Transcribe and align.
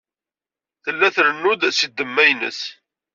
Tella 0.83 1.07
trennu-d 1.15 1.61
seg 1.71 1.89
ddemma-nnes. 1.91 2.59